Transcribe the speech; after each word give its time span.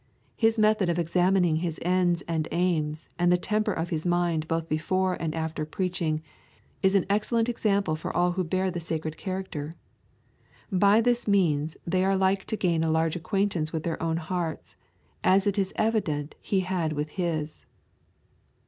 His 0.35 0.57
method 0.57 0.89
of 0.89 0.97
examining 0.97 1.57
his 1.57 1.77
ends 1.83 2.23
and 2.23 2.47
aims 2.49 3.07
and 3.19 3.31
the 3.31 3.37
temper 3.37 3.71
of 3.71 3.89
his 3.91 4.03
mind 4.03 4.47
both 4.47 4.67
before 4.67 5.13
and 5.13 5.35
after 5.35 5.63
preaching, 5.63 6.23
is 6.81 6.95
an 6.95 7.05
excellent 7.07 7.47
example 7.47 7.95
for 7.95 8.11
all 8.17 8.31
who 8.31 8.43
bear 8.43 8.71
the 8.71 8.79
sacred 8.79 9.15
character. 9.15 9.75
By 10.71 11.01
this 11.01 11.27
means 11.27 11.77
they 11.85 12.03
are 12.03 12.17
like 12.17 12.45
to 12.45 12.57
gain 12.57 12.83
a 12.83 12.89
large 12.89 13.15
acquaintance 13.15 13.71
with 13.71 13.83
their 13.83 14.01
own 14.01 14.17
hearts, 14.17 14.75
as 15.23 15.45
it 15.45 15.59
is 15.59 15.71
evident 15.75 16.33
he 16.41 16.61
had 16.61 16.93
with 16.93 17.09
his.' 17.09 17.67